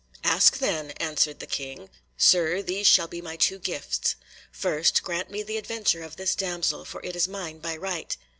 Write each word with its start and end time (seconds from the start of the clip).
"Ask 0.23 0.57
them," 0.57 0.89
answered 0.97 1.37
the 1.39 1.45
King. 1.45 1.91
"Sir, 2.17 2.63
these 2.63 2.87
shall 2.87 3.07
be 3.07 3.21
my 3.21 3.35
two 3.35 3.59
gifts. 3.59 4.15
First 4.51 5.03
grant 5.03 5.29
me 5.29 5.43
the 5.43 5.57
adventure 5.57 6.01
of 6.01 6.15
this 6.15 6.33
damsel, 6.33 6.85
for 6.85 7.03
it 7.05 7.15
is 7.15 7.27
mine 7.27 7.59
by 7.59 7.77
right." 7.77 8.17